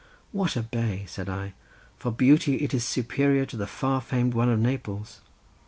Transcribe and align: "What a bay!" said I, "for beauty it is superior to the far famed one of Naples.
"What 0.31 0.55
a 0.55 0.63
bay!" 0.63 1.05
said 1.07 1.29
I, 1.29 1.53
"for 1.95 2.11
beauty 2.11 2.55
it 2.55 2.73
is 2.73 2.83
superior 2.83 3.45
to 3.45 3.55
the 3.55 3.67
far 3.67 4.01
famed 4.01 4.33
one 4.33 4.49
of 4.49 4.57
Naples. 4.59 5.21